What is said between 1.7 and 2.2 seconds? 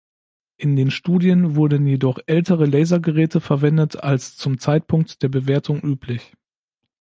jedoch